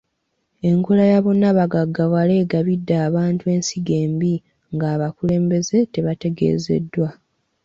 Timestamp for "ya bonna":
1.11-1.49